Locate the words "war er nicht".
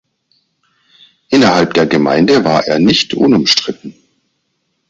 2.43-3.13